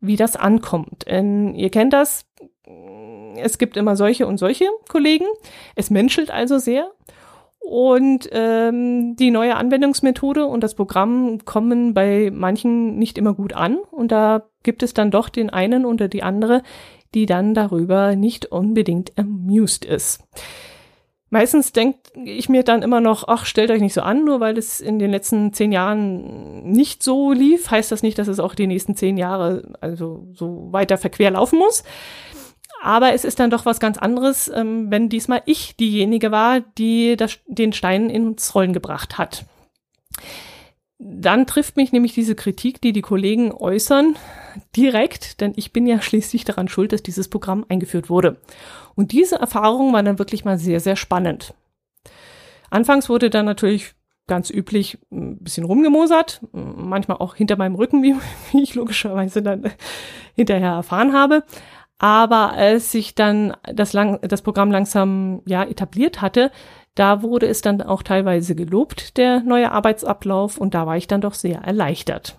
[0.00, 1.04] wie das ankommt.
[1.06, 2.26] Ähm, ihr kennt das.
[3.36, 5.26] Es gibt immer solche und solche Kollegen.
[5.76, 6.90] Es menschelt also sehr.
[7.60, 13.78] Und ähm, die neue Anwendungsmethode und das Programm kommen bei manchen nicht immer gut an.
[13.90, 16.62] Und da gibt es dann doch den einen oder die andere,
[17.14, 20.22] die dann darüber nicht unbedingt amused ist.
[21.34, 24.56] Meistens denke ich mir dann immer noch, ach, stellt euch nicht so an, nur weil
[24.56, 28.54] es in den letzten zehn Jahren nicht so lief, heißt das nicht, dass es auch
[28.54, 31.82] die nächsten zehn Jahre also so weiter verquer laufen muss.
[32.80, 37.16] Aber es ist dann doch was ganz anderes, ähm, wenn diesmal ich diejenige war, die
[37.16, 39.44] das, den Stein ins Rollen gebracht hat.
[41.00, 44.14] Dann trifft mich nämlich diese Kritik, die die Kollegen äußern,
[44.76, 48.36] direkt, denn ich bin ja schließlich daran schuld, dass dieses Programm eingeführt wurde.
[48.96, 51.54] Und diese Erfahrung war dann wirklich mal sehr, sehr spannend.
[52.70, 53.94] Anfangs wurde dann natürlich
[54.26, 58.14] ganz üblich ein bisschen rumgemosert, manchmal auch hinter meinem Rücken, wie,
[58.52, 59.70] wie ich logischerweise dann
[60.34, 61.44] hinterher erfahren habe.
[61.98, 66.50] Aber als sich dann das, lang, das Programm langsam ja etabliert hatte,
[66.94, 71.20] da wurde es dann auch teilweise gelobt, der neue Arbeitsablauf, und da war ich dann
[71.20, 72.36] doch sehr erleichtert.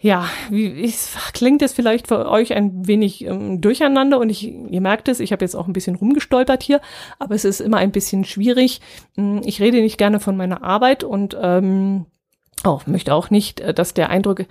[0.00, 0.96] Ja, wie ich,
[1.32, 5.32] klingt es vielleicht für euch ein wenig ähm, durcheinander und ich, ihr merkt es, ich
[5.32, 6.80] habe jetzt auch ein bisschen rumgestolpert hier,
[7.18, 8.80] aber es ist immer ein bisschen schwierig.
[9.16, 12.06] Hm, ich rede nicht gerne von meiner Arbeit und ähm,
[12.62, 14.44] auch möchte auch nicht, äh, dass der Eindruck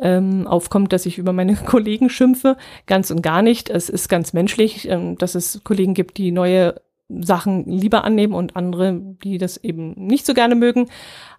[0.00, 2.58] ähm, aufkommt, dass ich über meine Kollegen schimpfe.
[2.84, 3.70] Ganz und gar nicht.
[3.70, 6.74] Es ist ganz menschlich, ähm, dass es Kollegen gibt, die neue
[7.20, 10.88] Sachen lieber annehmen und andere, die das eben nicht so gerne mögen.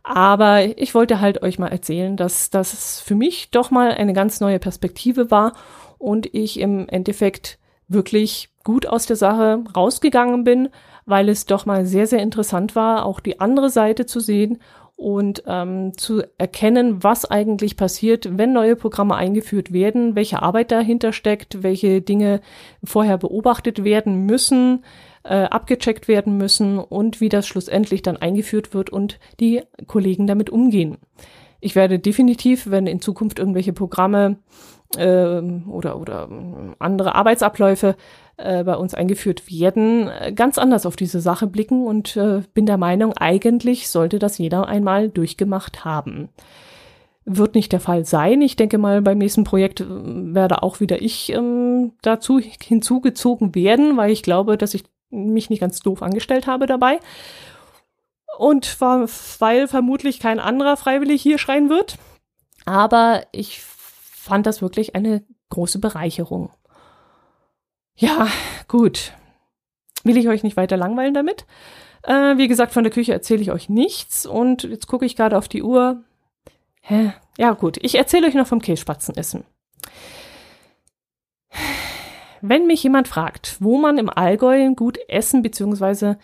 [0.04, 4.40] Aber ich wollte halt euch mal erzählen, dass das für mich doch mal eine ganz
[4.40, 5.54] neue Perspektive war
[5.98, 10.70] und ich im Endeffekt wirklich gut aus der Sache rausgegangen bin,
[11.06, 14.60] weil es doch mal sehr, sehr interessant war, auch die andere Seite zu sehen
[14.96, 21.12] und ähm, zu erkennen, was eigentlich passiert, wenn neue Programme eingeführt werden, welche Arbeit dahinter
[21.12, 22.40] steckt, welche Dinge
[22.84, 24.84] vorher beobachtet werden müssen,
[25.24, 30.50] äh, abgecheckt werden müssen und wie das schlussendlich dann eingeführt wird und die Kollegen damit
[30.50, 30.98] umgehen.
[31.60, 34.38] Ich werde definitiv, wenn in Zukunft irgendwelche Programme
[34.98, 36.28] äh, oder, oder
[36.80, 37.96] andere Arbeitsabläufe
[38.38, 42.78] äh, bei uns eingeführt werden, ganz anders auf diese Sache blicken und äh, bin der
[42.78, 46.30] Meinung, eigentlich sollte das jeder einmal durchgemacht haben.
[47.24, 48.42] Wird nicht der Fall sein.
[48.42, 53.96] Ich denke mal, beim nächsten Projekt äh, werde auch wieder ich ähm, dazu hinzugezogen werden,
[53.96, 57.00] weil ich glaube, dass ich mich nicht ganz doof angestellt habe dabei.
[58.38, 61.98] Und weil vermutlich kein anderer freiwillig hier schreien wird.
[62.66, 66.52] Aber ich fand das wirklich eine große Bereicherung.
[67.96, 68.28] Ja,
[68.68, 69.14] gut.
[70.04, 71.46] Will ich euch nicht weiter langweilen damit.
[72.04, 74.26] Äh, wie gesagt, von der Küche erzähle ich euch nichts.
[74.26, 76.04] Und jetzt gucke ich gerade auf die Uhr.
[76.82, 77.14] Hä?
[77.38, 77.78] Ja, gut.
[77.82, 79.44] Ich erzähle euch noch vom Käsespatzenessen.
[82.42, 86.16] Wenn mich jemand fragt, wo man im Allgäu gut essen bzw.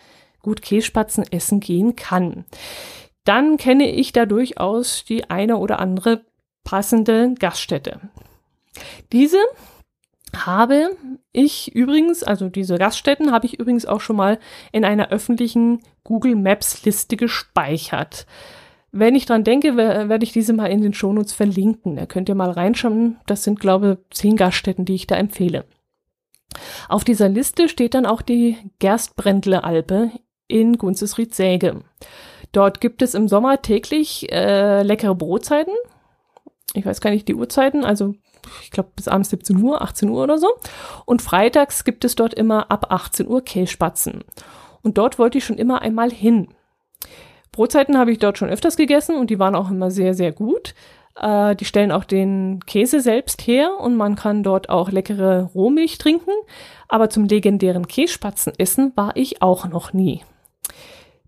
[0.42, 2.44] gut Kässpatzen essen gehen kann,
[3.24, 6.24] dann kenne ich da durchaus die eine oder andere
[6.64, 8.00] passende Gaststätte.
[9.12, 9.38] Diese
[10.36, 10.96] habe
[11.32, 14.38] ich übrigens, also diese Gaststätten habe ich übrigens auch schon mal
[14.72, 18.26] in einer öffentlichen Google Maps Liste gespeichert.
[18.90, 21.96] Wenn ich dran denke, werde ich diese mal in den Shownotes verlinken.
[21.96, 23.18] Da könnt ihr mal reinschauen.
[23.26, 25.64] Das sind, glaube ich, zehn Gaststätten, die ich da empfehle.
[26.88, 30.10] Auf dieser Liste steht dann auch die Gerstbrändle Alpe
[30.46, 31.82] in Gunzesried-Säge.
[32.52, 35.74] Dort gibt es im Sommer täglich äh, leckere Brotzeiten.
[36.74, 38.14] Ich weiß gar nicht die Uhrzeiten, also
[38.62, 40.48] ich glaube bis abends 17 Uhr, 18 Uhr oder so.
[41.04, 44.24] Und freitags gibt es dort immer ab 18 Uhr Kässpatzen.
[44.82, 46.48] Und dort wollte ich schon immer einmal hin.
[47.52, 50.74] Brotzeiten habe ich dort schon öfters gegessen und die waren auch immer sehr, sehr gut.
[51.20, 55.98] Äh, die stellen auch den Käse selbst her und man kann dort auch leckere Rohmilch
[55.98, 56.30] trinken.
[56.88, 60.22] Aber zum legendären Kässpatzen essen war ich auch noch nie.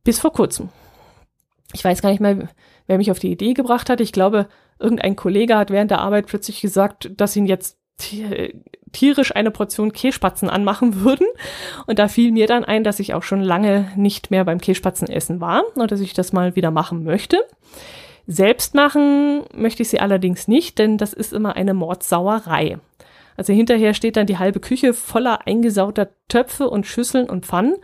[0.05, 0.71] Bis vor kurzem.
[1.73, 2.49] Ich weiß gar nicht mehr,
[2.87, 4.01] wer mich auf die Idee gebracht hat.
[4.01, 4.49] Ich glaube,
[4.79, 7.79] irgendein Kollege hat während der Arbeit plötzlich gesagt, dass ihn jetzt
[8.93, 11.27] tierisch eine Portion Kässpatzen anmachen würden.
[11.87, 15.09] Und da fiel mir dann ein, dass ich auch schon lange nicht mehr beim Kässpatzen
[15.09, 17.45] essen war und dass ich das mal wieder machen möchte.
[18.33, 22.79] Selbst machen möchte ich sie allerdings nicht, denn das ist immer eine Mordsauerei.
[23.37, 27.75] Also hinterher steht dann die halbe Küche voller eingesauter Töpfe und Schüsseln und Pfannen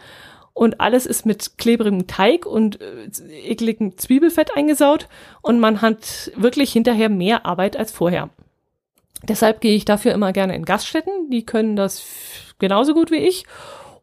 [0.55, 3.09] und alles ist mit klebrigem Teig und äh,
[3.45, 5.09] ekligem Zwiebelfett eingesaut
[5.43, 8.31] und man hat wirklich hinterher mehr Arbeit als vorher.
[9.25, 12.05] Deshalb gehe ich dafür immer gerne in Gaststätten, die können das
[12.61, 13.47] genauso gut wie ich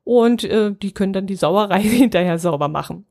[0.03, 3.05] und äh, die können dann die Sauerei hinterher sauber machen.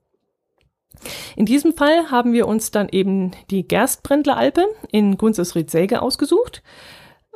[1.37, 6.63] In diesem Fall haben wir uns dann eben die Gerstbrändleralpe in Gunzesried-Säge ausgesucht.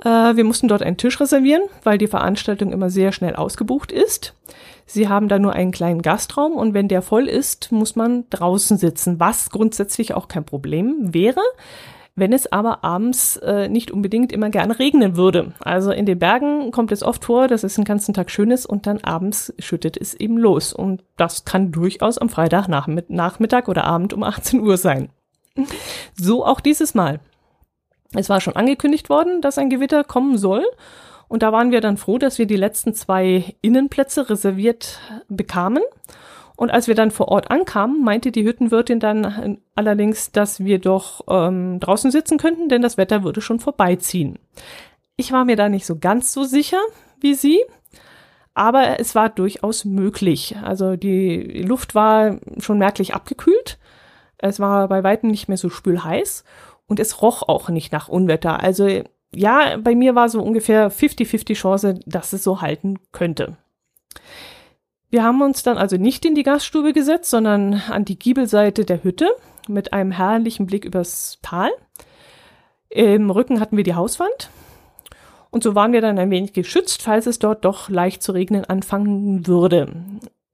[0.02, 4.34] Äh, wir mussten dort einen Tisch reservieren, weil die Veranstaltung immer sehr schnell ausgebucht ist.
[4.86, 8.78] Sie haben da nur einen kleinen Gastraum und wenn der voll ist, muss man draußen
[8.78, 11.40] sitzen, was grundsätzlich auch kein Problem wäre.
[12.18, 15.52] Wenn es aber abends äh, nicht unbedingt immer gerne regnen würde.
[15.60, 18.64] Also in den Bergen kommt es oft vor, dass es den ganzen Tag schön ist
[18.64, 20.72] und dann abends schüttet es eben los.
[20.72, 25.10] Und das kann durchaus am Freitag Nachmittag oder Abend um 18 Uhr sein.
[26.14, 27.20] So auch dieses Mal.
[28.14, 30.64] Es war schon angekündigt worden, dass ein Gewitter kommen soll.
[31.28, 35.82] Und da waren wir dann froh, dass wir die letzten zwei Innenplätze reserviert bekamen.
[36.56, 41.20] Und als wir dann vor Ort ankamen, meinte die Hüttenwirtin dann allerdings, dass wir doch
[41.28, 44.38] ähm, draußen sitzen könnten, denn das Wetter würde schon vorbeiziehen.
[45.16, 46.80] Ich war mir da nicht so ganz so sicher
[47.20, 47.62] wie sie,
[48.54, 50.56] aber es war durchaus möglich.
[50.62, 53.78] Also die Luft war schon merklich abgekühlt.
[54.38, 56.44] Es war bei weitem nicht mehr so spülheiß
[56.86, 58.60] und es roch auch nicht nach Unwetter.
[58.62, 59.02] Also
[59.34, 63.58] ja, bei mir war so ungefähr 50-50 Chance, dass es so halten könnte.
[65.16, 69.02] Wir haben uns dann also nicht in die Gaststube gesetzt, sondern an die Giebelseite der
[69.02, 69.34] Hütte
[69.66, 71.70] mit einem herrlichen Blick übers Tal.
[72.90, 74.50] Im Rücken hatten wir die Hauswand.
[75.48, 78.66] Und so waren wir dann ein wenig geschützt, falls es dort doch leicht zu regnen
[78.66, 79.90] anfangen würde.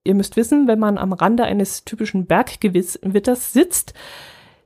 [0.05, 3.95] Ihr müsst wissen, wenn man am Rande eines typischen Berggewitters sitzt,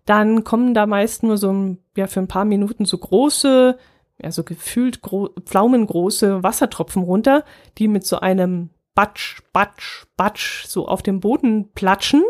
[0.05, 3.79] dann kommen da meist nur so ja, für ein paar Minuten so große,
[4.23, 7.45] ja, so gefühlt gro pflaumengroße Wassertropfen runter,
[7.79, 12.25] die mit so einem Batsch, Batsch, Batsch so auf dem Boden platschen.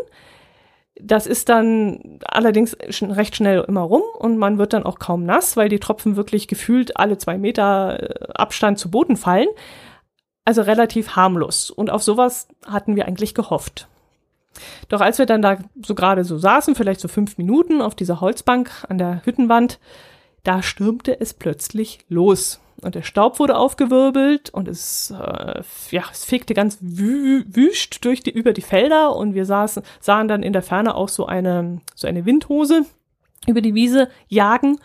[0.99, 5.55] Das ist dann allerdings recht schnell immer rum und man wird dann auch kaum nass,
[5.55, 9.47] weil die Tropfen wirklich gefühlt alle zwei Meter äh, Abstand zu Boden fallen.
[10.45, 11.71] Also relativ harmlos.
[11.71, 13.87] Und auf sowas hatten wir eigentlich gehofft.
[14.89, 18.21] Doch als wir dann da so gerade so saßen, vielleicht so fünf Minuten auf dieser
[18.21, 19.79] Holzbank an der Hüttenwand,
[20.43, 22.59] da stürmte es plötzlich los.
[22.81, 28.21] Und der Staub wurde aufgewirbelt und es, äh, ja, es fegte ganz wü wüst durch
[28.21, 31.81] die, über die Felder und wir saßen, sahen dann in der Ferne auch so eine,
[31.95, 32.85] so eine Windhose
[33.47, 34.79] über die Wiese jagen.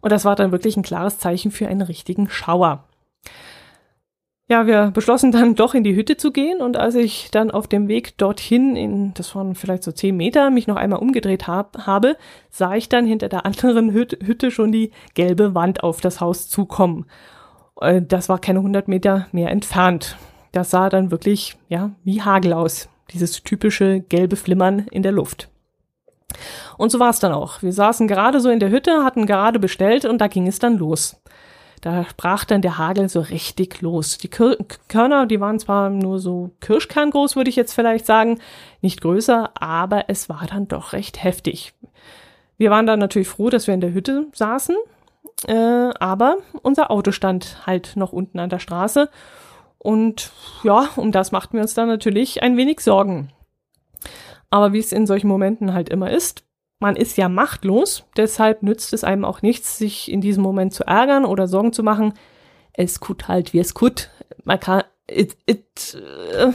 [0.00, 2.87] Und das war dann wirklich ein klares Zeichen für einen richtigen Schauer.
[4.50, 7.68] Ja, wir beschlossen dann doch in die Hütte zu gehen und als ich dann auf
[7.68, 11.86] dem Weg dorthin, in, das waren vielleicht so zehn Meter, mich noch einmal umgedreht hab,
[11.86, 12.16] habe,
[12.48, 16.48] sah ich dann hinter der anderen Hütte, Hütte schon die gelbe Wand auf das Haus
[16.48, 17.04] zukommen.
[17.78, 20.16] Äh, das war keine 100 Meter mehr entfernt.
[20.52, 22.88] Das sah dann wirklich, ja, wie Hagel aus.
[23.12, 25.50] Dieses typische gelbe Flimmern in der Luft.
[26.78, 27.62] Und so war es dann auch.
[27.62, 30.78] Wir saßen gerade so in der Hütte, hatten gerade bestellt und da ging es dann
[30.78, 31.20] los.
[31.80, 34.18] Da sprach dann der Hagel so richtig los.
[34.18, 38.40] Die Körner, die waren zwar nur so Kirschkern groß, würde ich jetzt vielleicht sagen,
[38.80, 41.74] nicht größer, aber es war dann doch recht heftig.
[42.56, 44.76] Wir waren dann natürlich froh, dass wir in der Hütte saßen,
[45.46, 49.08] äh, aber unser Auto stand halt noch unten an der Straße
[49.78, 50.32] und
[50.64, 53.30] ja, um das machten wir uns dann natürlich ein wenig Sorgen.
[54.50, 56.44] Aber wie es in solchen Momenten halt immer ist,
[56.80, 60.84] man ist ja machtlos, deshalb nützt es einem auch nichts, sich in diesem Moment zu
[60.84, 62.14] ärgern oder Sorgen zu machen.
[62.72, 64.10] Es kut halt, wie es kut.
[64.44, 66.52] Man kann, it, it, äh,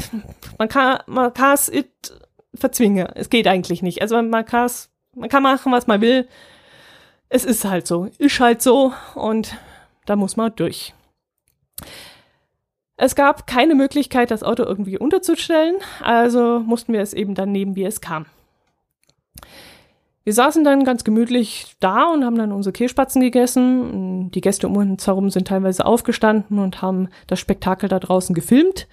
[0.57, 2.13] man kann, man kann es it
[2.53, 3.07] verzwingen.
[3.15, 4.01] Es geht eigentlich nicht.
[4.01, 6.27] Also man kann es, man kann machen, was man will.
[7.29, 9.57] Es ist halt so, ist halt so und
[10.05, 10.93] da muss man durch.
[12.95, 17.75] Es gab keine Möglichkeit, das Auto irgendwie unterzustellen, also mussten wir es eben dann nehmen,
[17.75, 18.27] wie es kam.
[20.25, 24.31] Wir saßen dann ganz gemütlich da und haben dann unsere Kehlspatzen gegessen.
[24.31, 28.87] Die Gäste um uns herum sind teilweise aufgestanden und haben das Spektakel da draußen gefilmt.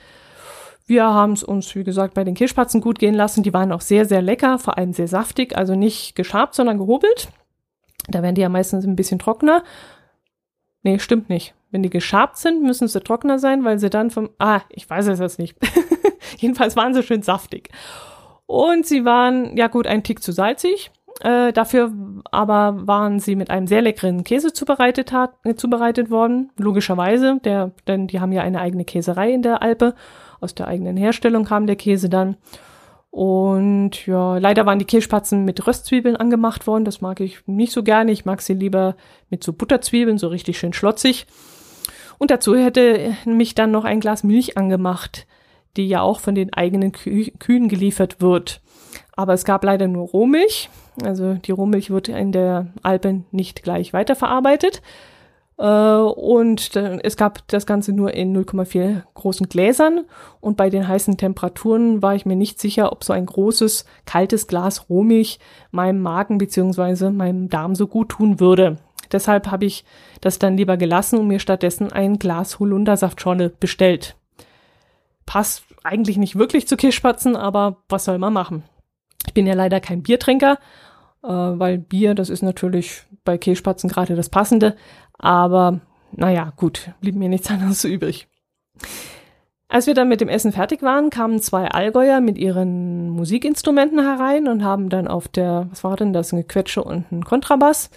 [0.87, 3.45] Wir haben es uns, wie gesagt, bei den Kehlspatzen gut gehen lassen.
[3.45, 7.29] Die waren auch sehr, sehr lecker, vor allem sehr saftig, also nicht geschabt, sondern gehobelt.
[8.09, 9.63] Da werden die ja meistens ein bisschen trockener.
[10.83, 11.55] Nee, stimmt nicht.
[11.71, 15.07] Wenn die geschabt sind, müssen sie trockener sein, weil sie dann vom, ah, ich weiß
[15.07, 15.57] es jetzt nicht.
[16.39, 17.69] Jedenfalls waren sie schön saftig.
[18.47, 20.91] Und sie waren, ja gut, ein Tick zu salzig.
[21.23, 21.93] Äh, dafür
[22.31, 26.51] aber waren sie mit einem sehr leckeren Käse zubereitet, hat, äh, zubereitet worden.
[26.57, 29.95] Logischerweise, der, denn die haben ja eine eigene Käserei in der Alpe.
[30.41, 32.37] Aus der eigenen Herstellung kam der Käse dann.
[33.11, 36.85] Und ja, leider waren die Kehlspatzen mit Röstzwiebeln angemacht worden.
[36.85, 38.13] Das mag ich nicht so gerne.
[38.13, 38.97] Ich mag sie lieber
[39.29, 41.27] mit so Butterzwiebeln, so richtig schön schlotzig.
[42.19, 45.27] Und dazu hätte mich dann noch ein Glas Milch angemacht,
[45.77, 48.61] die ja auch von den eigenen Kü Kühen geliefert wird.
[49.17, 50.71] Aber es gab leider nur Rohmilch.
[51.05, 54.83] Also die Rohmilch wird in der Alpen nicht gleich weiterverarbeitet.
[55.59, 60.07] Äh, und es gab das Ganze nur in 0,4 großen Gläsern.
[60.41, 64.47] Und bei den heißen Temperaturen war ich mir nicht sicher, ob so ein großes, kaltes
[64.47, 65.39] Glas Rohmilch
[65.71, 67.11] meinem Magen bzw.
[67.11, 68.79] meinem Darm so gut tun würde.
[69.13, 69.85] Deshalb habe ich
[70.21, 74.17] das dann lieber gelassen und mir stattdessen ein Glas Holundersaftschorle bestellt.
[75.27, 78.63] Passt eigentlich nicht wirklich zu Kirschspatzen, aber was soll man machen?
[79.27, 80.59] Ich bin ja leider kein Biertrinker,
[81.29, 84.77] weil Bier, das ist natürlich bei Kehlspatzen gerade das Passende.
[85.19, 85.81] Aber
[86.13, 88.29] naja, gut, blieb mir nichts anderes übrig.
[89.69, 94.49] Als wir dann mit dem Essen fertig waren, kamen zwei Allgäuer mit ihren Musikinstrumenten herein
[94.49, 97.91] und haben dann auf der, was war denn das, ein Gequetsche und ein Kontrabass.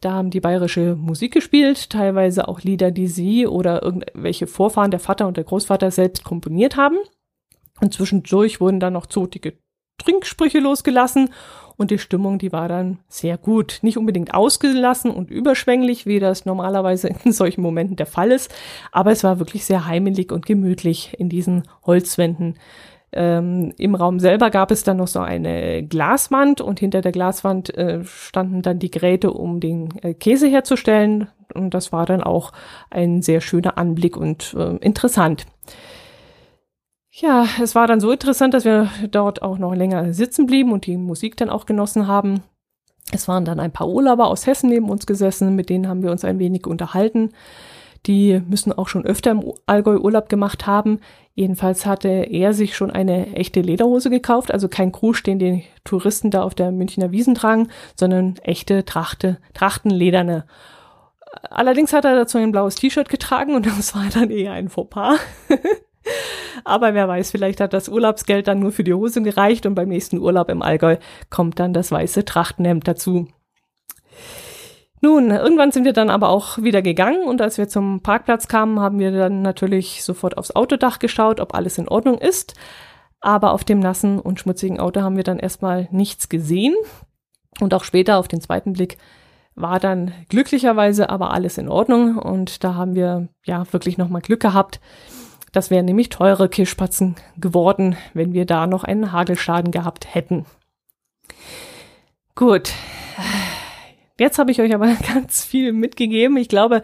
[0.00, 4.98] Da haben die bayerische Musik gespielt, teilweise auch Lieder, die sie oder irgendwelche Vorfahren, der
[4.98, 6.96] Vater und der Großvater selbst komponiert haben.
[7.80, 9.54] Und zwischendurch wurden dann noch zotige
[9.98, 11.30] Trinksprüche losgelassen
[11.76, 13.80] und die Stimmung, die war dann sehr gut.
[13.82, 18.54] Nicht unbedingt ausgelassen und überschwänglich, wie das normalerweise in solchen Momenten der Fall ist,
[18.92, 22.56] aber es war wirklich sehr heimelig und gemütlich in diesen Holzwänden.
[23.16, 27.72] Ähm, Im Raum selber gab es dann noch so eine Glaswand und hinter der Glaswand
[27.76, 31.28] äh, standen dann die Geräte, um den äh, Käse herzustellen.
[31.54, 32.50] Und das war dann auch
[32.90, 35.46] ein sehr schöner Anblick und äh, interessant.
[37.16, 40.84] Ja, es war dann so interessant, dass wir dort auch noch länger sitzen blieben und
[40.84, 42.42] die Musik dann auch genossen haben.
[43.12, 46.10] Es waren dann ein paar Urlauber aus Hessen neben uns gesessen, mit denen haben wir
[46.10, 47.30] uns ein wenig unterhalten.
[48.06, 50.98] Die müssen auch schon öfter im Allgäu Urlaub gemacht haben.
[51.34, 56.32] Jedenfalls hatte er sich schon eine echte Lederhose gekauft, also kein Krusch, den die Touristen
[56.32, 60.46] da auf der Münchner Wiesen tragen, sondern echte Trachte, Trachtenlederne.
[61.48, 65.20] Allerdings hat er dazu ein blaues T-Shirt getragen und das war dann eher ein Fauxpas.
[66.64, 69.88] Aber wer weiß, vielleicht hat das Urlaubsgeld dann nur für die Hose gereicht und beim
[69.88, 70.96] nächsten Urlaub im Allgäu
[71.30, 73.28] kommt dann das weiße Trachtenhemd dazu.
[75.00, 78.80] Nun, irgendwann sind wir dann aber auch wieder gegangen und als wir zum Parkplatz kamen,
[78.80, 82.54] haben wir dann natürlich sofort aufs Autodach geschaut, ob alles in Ordnung ist.
[83.20, 86.74] Aber auf dem nassen und schmutzigen Auto haben wir dann erstmal nichts gesehen.
[87.60, 88.96] Und auch später auf den zweiten Blick
[89.54, 94.40] war dann glücklicherweise aber alles in Ordnung und da haben wir ja wirklich nochmal Glück
[94.40, 94.80] gehabt.
[95.54, 100.46] Das wären nämlich teure Kirschspatzen geworden, wenn wir da noch einen Hagelschaden gehabt hätten.
[102.34, 102.72] Gut.
[104.18, 106.36] Jetzt habe ich euch aber ganz viel mitgegeben.
[106.38, 106.82] Ich glaube,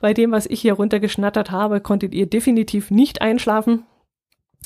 [0.00, 3.86] bei dem, was ich hier runtergeschnattert habe, konntet ihr definitiv nicht einschlafen.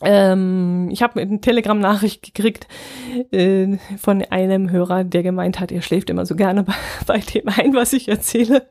[0.02, 2.66] Ähm, ich habe eine Telegram-Nachricht gekriegt
[3.30, 6.74] äh, von einem Hörer, der gemeint hat, er schläft immer so gerne bei,
[7.06, 8.68] bei dem ein, was ich erzähle.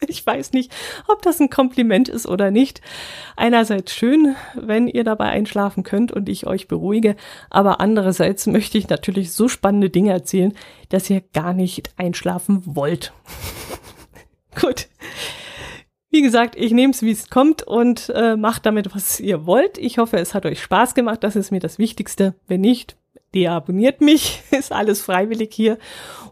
[0.08, 0.72] Ich weiß nicht,
[1.08, 2.80] ob das ein Kompliment ist oder nicht.
[3.36, 7.16] Einerseits schön, wenn ihr dabei einschlafen könnt und ich euch beruhige,
[7.50, 10.54] aber andererseits möchte ich natürlich so spannende Dinge erzählen,
[10.88, 13.12] dass ihr gar nicht einschlafen wollt.
[14.60, 14.88] Gut.
[16.10, 19.76] Wie gesagt, ich nehme es, wie es kommt und äh, macht damit, was ihr wollt.
[19.76, 21.22] Ich hoffe, es hat euch Spaß gemacht.
[21.22, 22.34] Das ist mir das Wichtigste.
[22.46, 22.96] Wenn nicht,
[23.34, 24.42] deabonniert mich.
[24.50, 25.78] ist alles freiwillig hier.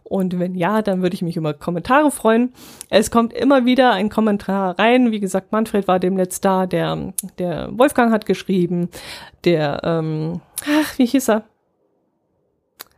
[0.02, 2.52] Und wenn ja, dann würde ich mich über Kommentare freuen.
[2.90, 5.10] Es kommt immer wieder ein Kommentar rein.
[5.10, 8.88] Wie gesagt, Manfred war demnächst da, der, der Wolfgang hat geschrieben,
[9.44, 11.44] der, ähm, ach, wie hieß er?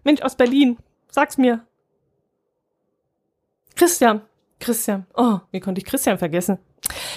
[0.05, 0.77] Mensch, aus Berlin,
[1.11, 1.65] sag's mir.
[3.75, 4.23] Christian,
[4.61, 6.59] Christian, oh, wie konnte ich Christian vergessen?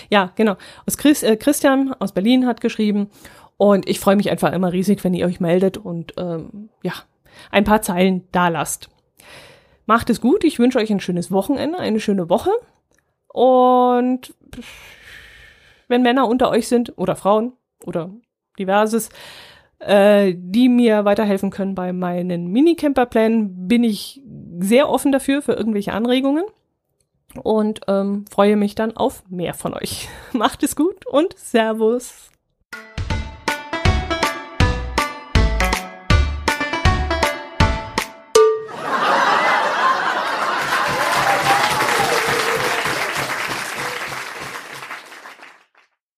[0.09, 0.57] Ja, genau.
[0.85, 3.09] Aus Chris, äh, Christian aus Berlin hat geschrieben
[3.61, 6.93] und ich freue mich einfach immer riesig, wenn ihr euch meldet und ähm, ja,
[7.51, 8.89] ein paar Zeilen da lasst.
[9.85, 10.43] Macht es gut.
[10.43, 12.49] Ich wünsche euch ein schönes Wochenende, eine schöne Woche.
[13.27, 14.33] Und
[15.87, 17.53] wenn Männer unter euch sind oder Frauen
[17.85, 18.09] oder
[18.57, 19.09] diverses,
[19.77, 24.23] äh, die mir weiterhelfen können bei meinen Minicamper-Plänen, bin ich
[24.59, 26.45] sehr offen dafür, für irgendwelche Anregungen.
[27.35, 30.09] Und ähm, freue mich dann auf mehr von euch.
[30.33, 32.30] Macht es gut und Servus.